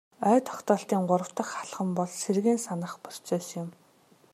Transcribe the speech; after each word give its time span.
Ой 0.29 0.39
тогтоолтын 0.47 1.01
гурав 1.09 1.31
дахь 1.37 1.53
алхам 1.61 1.89
бол 1.97 2.09
сэргээн 2.21 2.59
санах 2.67 2.93
процесс 3.03 3.47
юм. 3.61 3.69